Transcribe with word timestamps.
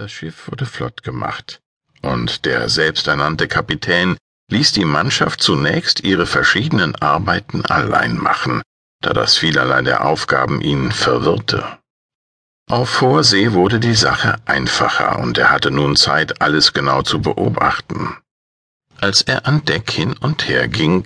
Das 0.00 0.12
Schiff 0.12 0.48
wurde 0.48 0.64
flott 0.64 1.02
gemacht, 1.02 1.60
und 2.00 2.46
der 2.46 2.70
selbsternannte 2.70 3.48
Kapitän 3.48 4.16
ließ 4.50 4.72
die 4.72 4.86
Mannschaft 4.86 5.42
zunächst 5.42 6.00
ihre 6.00 6.24
verschiedenen 6.24 6.96
Arbeiten 6.96 7.66
allein 7.66 8.16
machen, 8.16 8.62
da 9.02 9.12
das 9.12 9.36
vielerlei 9.36 9.82
der 9.82 10.06
Aufgaben 10.06 10.62
ihn 10.62 10.90
verwirrte. 10.90 11.76
Auf 12.70 13.02
hoher 13.02 13.24
See 13.24 13.52
wurde 13.52 13.78
die 13.78 13.92
Sache 13.92 14.36
einfacher, 14.46 15.18
und 15.18 15.36
er 15.36 15.50
hatte 15.50 15.70
nun 15.70 15.96
Zeit, 15.96 16.40
alles 16.40 16.72
genau 16.72 17.02
zu 17.02 17.20
beobachten. 17.20 18.16
Als 19.02 19.20
er 19.20 19.46
an 19.46 19.66
Deck 19.66 19.90
hin 19.90 20.14
und 20.18 20.48
her 20.48 20.66
ging, 20.68 21.04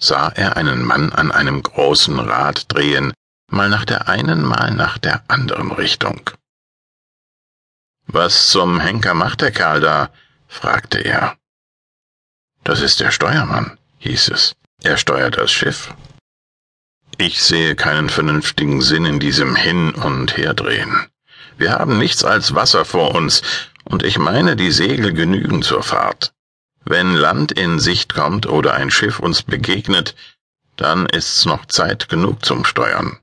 sah 0.00 0.30
er 0.30 0.56
einen 0.56 0.84
Mann 0.84 1.12
an 1.12 1.30
einem 1.30 1.62
großen 1.62 2.18
Rad 2.18 2.64
drehen, 2.74 3.12
mal 3.52 3.68
nach 3.68 3.84
der 3.84 4.08
einen, 4.08 4.42
mal 4.42 4.72
nach 4.72 4.98
der 4.98 5.22
anderen 5.28 5.70
Richtung. 5.70 6.28
Was 8.06 8.50
zum 8.50 8.80
Henker 8.80 9.14
macht 9.14 9.40
der 9.40 9.50
Kerl 9.50 9.80
da? 9.80 10.10
fragte 10.48 10.98
er. 10.98 11.36
Das 12.62 12.80
ist 12.80 13.00
der 13.00 13.10
Steuermann, 13.10 13.78
hieß 13.98 14.28
es. 14.28 14.54
Er 14.82 14.96
steuert 14.96 15.38
das 15.38 15.50
Schiff. 15.50 15.92
Ich 17.18 17.42
sehe 17.42 17.74
keinen 17.74 18.10
vernünftigen 18.10 18.82
Sinn 18.82 19.06
in 19.06 19.20
diesem 19.20 19.56
Hin- 19.56 19.94
und 19.94 20.36
Herdrehen. 20.36 21.06
Wir 21.56 21.72
haben 21.72 21.98
nichts 21.98 22.24
als 22.24 22.54
Wasser 22.54 22.84
vor 22.84 23.14
uns, 23.14 23.42
und 23.84 24.02
ich 24.02 24.18
meine, 24.18 24.56
die 24.56 24.70
Segel 24.70 25.12
genügen 25.12 25.62
zur 25.62 25.82
Fahrt. 25.82 26.32
Wenn 26.84 27.14
Land 27.14 27.52
in 27.52 27.80
Sicht 27.80 28.14
kommt 28.14 28.46
oder 28.46 28.74
ein 28.74 28.90
Schiff 28.90 29.18
uns 29.18 29.42
begegnet, 29.42 30.14
dann 30.76 31.06
ist's 31.06 31.46
noch 31.46 31.66
Zeit 31.66 32.08
genug 32.08 32.44
zum 32.44 32.64
Steuern. 32.64 33.18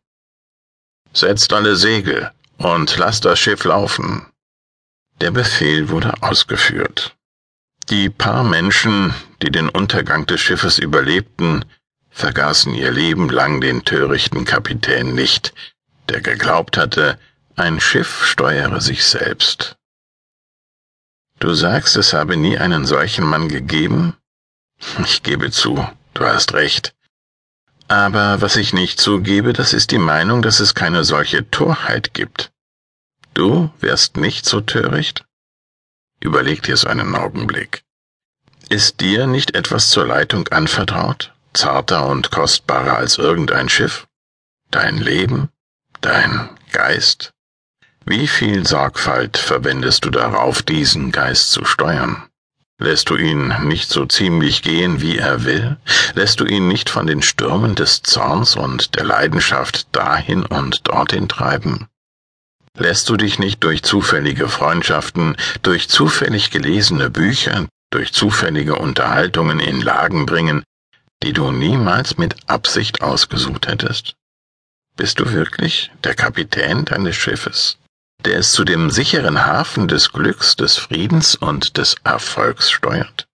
Setzt 1.14 1.54
alle 1.54 1.76
Segel 1.76 2.32
und 2.58 2.98
lasst 2.98 3.26
das 3.26 3.40
Schiff 3.40 3.64
laufen. 3.64 4.26
Der 5.22 5.32
Befehl 5.32 5.90
wurde 5.90 6.22
ausgeführt. 6.22 7.16
Die 7.90 8.10
paar 8.10 8.44
Menschen, 8.44 9.14
die 9.42 9.52
den 9.52 9.70
Untergang 9.70 10.26
des 10.26 10.40
Schiffes 10.40 10.80
überlebten, 10.80 11.66
vergaßen 12.10 12.74
ihr 12.74 12.92
Leben 12.92 13.30
lang 13.30 13.60
den 13.60 13.84
törichten 13.84 14.46
Kapitän 14.46 15.14
nicht, 15.14 15.54
der 16.10 16.22
geglaubt 16.22 16.78
hatte, 16.78 17.20
ein 17.56 17.80
Schiff 17.80 18.26
steuere 18.26 18.82
sich 18.82 19.04
selbst. 19.04 19.76
Du 21.40 21.54
sagst, 21.54 21.98
es 21.98 22.14
habe 22.14 22.38
nie 22.38 22.58
einen 22.58 22.86
solchen 22.86 23.26
Mann 23.26 23.50
gegeben? 23.50 24.16
Ich 25.04 25.24
gebe 25.24 25.52
zu, 25.52 25.86
du 26.14 26.26
hast 26.26 26.54
recht. 26.54 26.96
Aber 27.90 28.42
was 28.42 28.56
ich 28.56 28.74
nicht 28.74 29.00
zugebe, 29.00 29.52
das 29.52 29.74
ist 29.74 29.92
die 29.92 29.98
Meinung, 29.98 30.42
dass 30.42 30.62
es 30.62 30.74
keine 30.74 31.04
solche 31.04 31.50
Torheit 31.52 32.14
gibt. 32.14 32.53
Du 33.34 33.72
wärst 33.80 34.18
nicht 34.18 34.46
so 34.46 34.62
töricht? 34.62 35.26
Überleg 36.20 36.62
dir's 36.62 36.86
einen 36.86 37.16
Augenblick. 37.16 37.84
Ist 38.70 39.02
dir 39.02 39.28
nicht 39.28 39.56
etwas 39.56 39.90
zur 39.90 40.06
Leitung 40.06 40.48
anvertraut, 40.50 41.34
zarter 41.54 42.08
und 42.08 42.32
kostbarer 42.32 42.98
als 42.98 43.18
irgendein 43.18 43.70
Schiff? 43.70 44.08
Dein 44.70 44.98
Leben? 44.98 45.50
Dein 46.02 46.50
Geist? 46.72 47.34
Wie 48.06 48.28
viel 48.28 48.68
Sorgfalt 48.68 49.38
verwendest 49.38 50.06
du 50.06 50.10
darauf, 50.10 50.62
diesen 50.62 51.12
Geist 51.12 51.52
zu 51.52 51.66
steuern? 51.66 52.30
Lässt 52.80 53.10
du 53.10 53.16
ihn 53.16 53.54
nicht 53.68 53.90
so 53.90 54.06
ziemlich 54.06 54.62
gehen, 54.62 55.02
wie 55.02 55.18
er 55.18 55.46
will? 55.46 55.78
Lässt 56.14 56.40
du 56.40 56.46
ihn 56.46 56.68
nicht 56.68 56.90
von 56.90 57.08
den 57.08 57.22
Stürmen 57.22 57.76
des 57.76 58.02
Zorns 58.02 58.56
und 58.56 58.96
der 58.96 59.06
Leidenschaft 59.06 59.88
dahin 59.96 60.46
und 60.46 60.88
dorthin 60.88 61.30
treiben? 61.30 61.88
Lässt 62.78 63.08
du 63.10 63.18
dich 63.18 63.38
nicht 63.38 63.64
durch 63.64 63.84
zufällige 63.84 64.50
Freundschaften, 64.50 65.38
durch 65.62 65.90
zufällig 65.90 66.50
gelesene 66.50 67.12
Bücher, 67.12 67.68
durch 67.92 68.14
zufällige 68.14 68.76
Unterhaltungen 68.76 69.60
in 69.60 69.80
Lagen 69.80 70.26
bringen, 70.26 70.64
die 71.22 71.34
du 71.34 71.52
niemals 71.52 72.18
mit 72.18 72.36
Absicht 72.50 73.02
ausgesucht 73.02 73.68
hättest? 73.68 74.16
Bist 74.96 75.20
du 75.20 75.32
wirklich 75.32 75.92
der 76.04 76.16
Kapitän 76.16 76.86
deines 76.86 77.16
Schiffes, 77.16 77.78
der 78.26 78.40
es 78.40 78.52
zu 78.52 78.64
dem 78.64 78.90
sicheren 78.90 79.46
Hafen 79.46 79.88
des 79.88 80.12
Glücks, 80.12 80.56
des 80.56 80.78
Friedens 80.78 81.36
und 81.36 81.78
des 81.78 81.96
Erfolgs 82.04 82.72
steuert? 82.72 83.28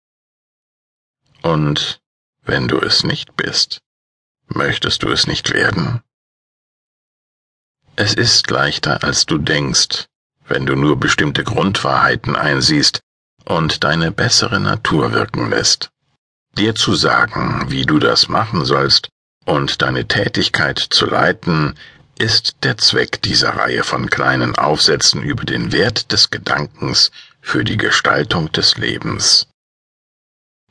Und 1.42 2.02
wenn 2.44 2.68
du 2.68 2.80
es 2.80 3.06
nicht 3.06 3.38
bist, 3.38 3.80
möchtest 4.48 5.04
du 5.04 5.10
es 5.10 5.28
nicht 5.28 5.54
werden? 5.54 6.02
Es 8.02 8.14
ist 8.14 8.50
leichter, 8.50 9.04
als 9.04 9.26
du 9.26 9.38
denkst, 9.38 10.06
wenn 10.48 10.66
du 10.66 10.78
nur 10.78 10.98
bestimmte 10.98 11.44
Grundwahrheiten 11.44 12.38
einsiehst 12.38 13.02
und 13.44 13.84
deine 13.84 14.14
bessere 14.14 14.62
Natur 14.62 15.12
wirken 15.12 15.50
lässt. 15.50 15.90
Dir 16.58 16.76
zu 16.76 16.96
sagen, 16.96 17.66
wie 17.68 17.86
du 17.86 18.00
das 18.00 18.30
machen 18.30 18.64
sollst 18.64 19.10
und 19.44 19.82
deine 19.82 20.08
Tätigkeit 20.08 20.80
zu 20.80 21.08
leiten, 21.08 21.76
ist 22.18 22.64
der 22.64 22.78
Zweck 22.78 23.22
dieser 23.22 23.58
Reihe 23.58 23.84
von 23.84 24.10
kleinen 24.10 24.56
Aufsätzen 24.56 25.22
über 25.22 25.44
den 25.44 25.74
Wert 25.74 26.14
des 26.14 26.30
Gedankens 26.30 27.12
für 27.42 27.66
die 27.66 27.76
Gestaltung 27.76 28.50
des 28.54 28.78
Lebens. 28.78 29.50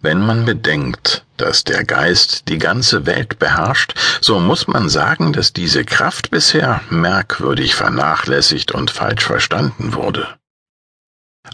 Wenn 0.00 0.24
man 0.24 0.46
bedenkt, 0.46 1.26
dass 1.40 1.64
der 1.64 1.84
Geist 1.84 2.48
die 2.48 2.58
ganze 2.58 3.06
Welt 3.06 3.38
beherrscht, 3.38 3.94
so 4.20 4.38
muss 4.40 4.66
man 4.66 4.88
sagen, 4.88 5.32
dass 5.32 5.52
diese 5.52 5.84
Kraft 5.84 6.30
bisher 6.30 6.80
merkwürdig 6.90 7.74
vernachlässigt 7.74 8.72
und 8.72 8.90
falsch 8.90 9.24
verstanden 9.24 9.94
wurde. 9.94 10.38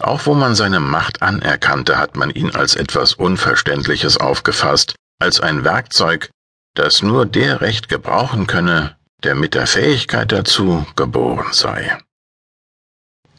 Auch 0.01 0.25
wo 0.25 0.33
man 0.33 0.55
seine 0.55 0.79
Macht 0.79 1.21
anerkannte, 1.21 1.97
hat 1.97 2.17
man 2.17 2.29
ihn 2.29 2.53
als 2.53 2.75
etwas 2.75 3.13
Unverständliches 3.13 4.17
aufgefasst, 4.17 4.95
als 5.19 5.39
ein 5.39 5.63
Werkzeug, 5.63 6.29
das 6.73 7.01
nur 7.01 7.25
der 7.25 7.61
Recht 7.61 7.87
gebrauchen 7.87 8.47
könne, 8.47 8.97
der 9.23 9.35
mit 9.35 9.53
der 9.53 9.67
Fähigkeit 9.67 10.31
dazu 10.31 10.85
geboren 10.95 11.47
sei. 11.51 11.97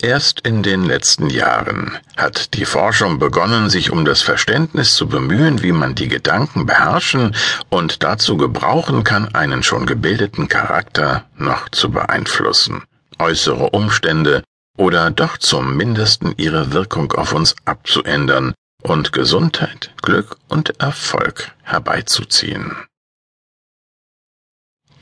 Erst 0.03 0.41
in 0.41 0.63
den 0.63 0.85
letzten 0.85 1.31
Jahren 1.31 1.99
hat 2.19 2.53
die 2.53 2.67
Forschung 2.67 3.19
begonnen, 3.19 3.71
sich 3.71 3.91
um 3.91 4.05
das 4.05 4.21
Verständnis 4.21 4.95
zu 4.95 5.09
bemühen, 5.09 5.63
wie 5.63 5.73
man 5.73 5.95
die 5.95 6.09
Gedanken 6.09 6.67
beherrschen 6.67 7.35
und 7.71 8.03
dazu 8.03 8.37
gebrauchen 8.37 9.05
kann, 9.05 9.35
einen 9.35 9.63
schon 9.63 9.87
gebildeten 9.87 10.49
Charakter 10.49 11.25
noch 11.37 11.71
zu 11.71 11.91
beeinflussen, 11.91 12.85
äußere 13.19 13.71
Umstände 13.71 14.45
oder 14.77 15.11
doch 15.11 15.39
zum 15.39 15.79
mindesten 15.79 16.35
ihre 16.37 16.73
Wirkung 16.73 17.13
auf 17.13 17.33
uns 17.33 17.57
abzuändern 17.65 18.53
und 18.83 19.15
Gesundheit, 19.15 19.95
Glück 20.03 20.37
und 20.49 20.79
Erfolg 20.79 21.53
herbeizuziehen. 21.63 22.77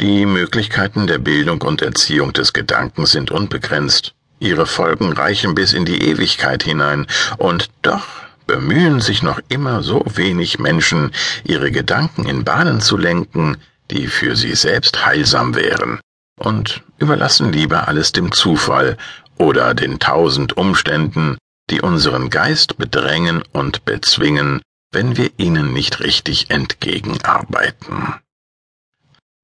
Die 0.00 0.24
Möglichkeiten 0.24 1.08
der 1.08 1.18
Bildung 1.18 1.62
und 1.62 1.82
Erziehung 1.82 2.32
des 2.32 2.52
Gedankens 2.52 3.10
sind 3.10 3.32
unbegrenzt 3.32 4.14
Ihre 4.38 4.66
Folgen 4.66 5.12
reichen 5.12 5.54
bis 5.54 5.72
in 5.72 5.84
die 5.84 6.02
Ewigkeit 6.02 6.62
hinein, 6.62 7.06
und 7.38 7.70
doch 7.82 8.04
bemühen 8.46 9.00
sich 9.00 9.22
noch 9.22 9.40
immer 9.48 9.82
so 9.82 10.04
wenig 10.06 10.58
Menschen, 10.58 11.12
ihre 11.44 11.70
Gedanken 11.70 12.26
in 12.26 12.44
Bahnen 12.44 12.80
zu 12.80 12.96
lenken, 12.96 13.56
die 13.90 14.06
für 14.06 14.36
sie 14.36 14.54
selbst 14.54 15.06
heilsam 15.06 15.54
wären, 15.54 16.00
und 16.38 16.82
überlassen 16.98 17.52
lieber 17.52 17.88
alles 17.88 18.12
dem 18.12 18.32
Zufall 18.32 18.96
oder 19.38 19.74
den 19.74 19.98
tausend 19.98 20.56
Umständen, 20.56 21.38
die 21.70 21.80
unseren 21.80 22.30
Geist 22.30 22.76
bedrängen 22.76 23.42
und 23.52 23.84
bezwingen, 23.84 24.60
wenn 24.92 25.16
wir 25.16 25.30
ihnen 25.38 25.72
nicht 25.72 26.00
richtig 26.00 26.50
entgegenarbeiten. 26.50 28.14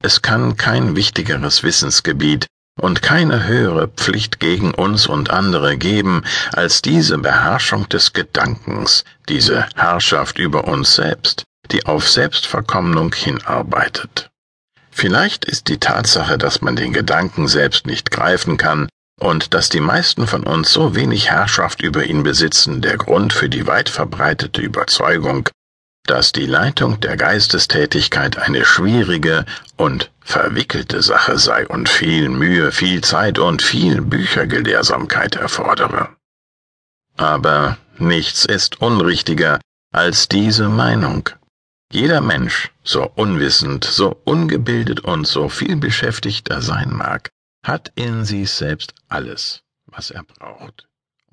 Es 0.02 0.22
kann 0.22 0.56
kein 0.56 0.96
wichtigeres 0.96 1.62
Wissensgebiet 1.62 2.46
und 2.80 3.02
keine 3.02 3.46
höhere 3.46 3.88
Pflicht 3.88 4.40
gegen 4.40 4.72
uns 4.72 5.06
und 5.06 5.30
andere 5.30 5.76
geben 5.76 6.24
als 6.52 6.82
diese 6.82 7.18
Beherrschung 7.18 7.88
des 7.88 8.12
Gedankens, 8.12 9.04
diese 9.28 9.66
Herrschaft 9.76 10.38
über 10.38 10.64
uns 10.66 10.94
selbst, 10.94 11.44
die 11.70 11.86
auf 11.86 12.08
Selbstverkommnung 12.08 13.14
hinarbeitet. 13.14 14.30
Vielleicht 14.90 15.44
ist 15.44 15.68
die 15.68 15.78
Tatsache, 15.78 16.36
dass 16.36 16.62
man 16.62 16.76
den 16.76 16.92
Gedanken 16.92 17.48
selbst 17.48 17.86
nicht 17.86 18.10
greifen 18.10 18.56
kann 18.56 18.88
und 19.20 19.54
dass 19.54 19.68
die 19.68 19.80
meisten 19.80 20.26
von 20.26 20.44
uns 20.44 20.72
so 20.72 20.94
wenig 20.94 21.30
Herrschaft 21.30 21.82
über 21.82 22.04
ihn 22.04 22.22
besitzen, 22.22 22.80
der 22.80 22.96
Grund 22.96 23.32
für 23.32 23.48
die 23.48 23.66
weit 23.66 23.88
verbreitete 23.88 24.60
Überzeugung, 24.60 25.48
dass 26.06 26.32
die 26.32 26.46
Leitung 26.46 27.00
der 27.00 27.16
Geistestätigkeit 27.16 28.38
eine 28.38 28.64
schwierige 28.64 29.44
und 29.76 30.10
verwickelte 30.20 31.02
Sache 31.02 31.38
sei 31.38 31.66
und 31.66 31.88
viel 31.88 32.28
Mühe, 32.28 32.72
viel 32.72 33.02
Zeit 33.02 33.38
und 33.38 33.62
viel 33.62 34.00
Büchergelehrsamkeit 34.00 35.36
erfordere. 35.36 36.08
Aber 37.16 37.78
nichts 37.98 38.44
ist 38.44 38.80
unrichtiger 38.80 39.60
als 39.92 40.28
diese 40.28 40.68
Meinung. 40.68 41.28
Jeder 41.92 42.20
Mensch, 42.20 42.70
so 42.84 43.10
unwissend, 43.16 43.84
so 43.84 44.20
ungebildet 44.24 45.00
und 45.00 45.26
so 45.26 45.48
viel 45.48 45.76
beschäftigt 45.76 46.48
er 46.48 46.62
sein 46.62 46.94
mag, 46.94 47.30
hat 47.64 47.92
in 47.96 48.24
sich 48.24 48.50
selbst 48.52 48.94
alles, 49.08 49.62
was 49.86 50.10
er 50.10 50.22
braucht. 50.22 50.86